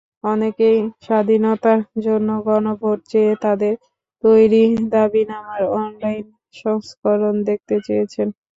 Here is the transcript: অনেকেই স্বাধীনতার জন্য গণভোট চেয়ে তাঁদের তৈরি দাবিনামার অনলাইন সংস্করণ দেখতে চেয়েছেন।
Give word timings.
অনেকেই 0.23 0.77
স্বাধীনতার 1.01 1.79
জন্য 2.05 2.29
গণভোট 2.47 2.99
চেয়ে 3.07 3.33
তাঁদের 3.43 3.73
তৈরি 4.23 4.63
দাবিনামার 4.91 5.63
অনলাইন 5.75 6.25
সংস্করণ 6.55 7.35
দেখতে 7.49 7.75
চেয়েছেন। 7.85 8.27